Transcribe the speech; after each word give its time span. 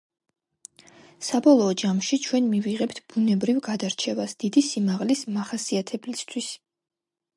საბოლოო 1.27 1.75
ჯამში, 1.81 2.19
ჩვენ 2.23 2.47
მივიღებთ, 2.53 3.01
ბუნებრივ 3.13 3.61
გადარჩევას 3.69 4.35
დიდი 4.45 4.65
სიმაღლის 4.71 5.23
მახასიათებლისთვის. 5.37 6.51